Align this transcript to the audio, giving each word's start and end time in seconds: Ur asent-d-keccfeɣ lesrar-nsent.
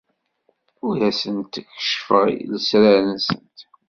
Ur 0.87 0.97
asent-d-keccfeɣ 1.09 2.25
lesrar-nsent. 2.51 3.57